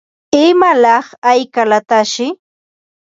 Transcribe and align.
¿Imalaq 0.45 1.05
hayqalataqshi? 1.27 2.25